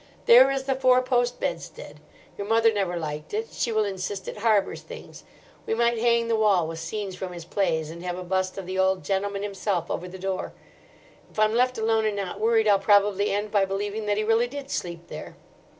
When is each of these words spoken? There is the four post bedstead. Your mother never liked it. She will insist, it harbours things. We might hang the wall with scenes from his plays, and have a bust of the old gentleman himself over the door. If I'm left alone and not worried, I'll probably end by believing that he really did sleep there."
There 0.25 0.49
is 0.49 0.63
the 0.63 0.73
four 0.73 1.03
post 1.03 1.39
bedstead. 1.39 1.99
Your 2.35 2.47
mother 2.47 2.73
never 2.73 2.97
liked 2.97 3.35
it. 3.35 3.49
She 3.51 3.71
will 3.71 3.85
insist, 3.85 4.27
it 4.27 4.37
harbours 4.37 4.81
things. 4.81 5.23
We 5.67 5.75
might 5.75 5.99
hang 5.99 6.27
the 6.27 6.35
wall 6.35 6.67
with 6.67 6.79
scenes 6.79 7.15
from 7.15 7.33
his 7.33 7.45
plays, 7.45 7.91
and 7.91 8.01
have 8.03 8.17
a 8.17 8.23
bust 8.23 8.57
of 8.57 8.65
the 8.65 8.79
old 8.79 9.03
gentleman 9.05 9.43
himself 9.43 9.91
over 9.91 10.07
the 10.07 10.17
door. 10.17 10.53
If 11.29 11.37
I'm 11.37 11.53
left 11.53 11.77
alone 11.77 12.05
and 12.07 12.15
not 12.15 12.39
worried, 12.39 12.67
I'll 12.67 12.79
probably 12.79 13.29
end 13.31 13.51
by 13.51 13.63
believing 13.63 14.07
that 14.07 14.17
he 14.17 14.23
really 14.23 14.47
did 14.47 14.71
sleep 14.71 15.05
there." 15.05 15.35